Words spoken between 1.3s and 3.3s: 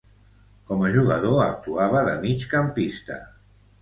actuava de migcampista.